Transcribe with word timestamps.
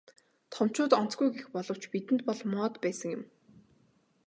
Томчууд 0.53 0.91
онцгүй 0.99 1.29
гэх 1.33 1.45
боловч 1.55 1.83
бидэнд 1.91 2.21
бол 2.27 2.39
моод 2.51 2.73
байсан 2.83 3.09
юм. 3.17 3.23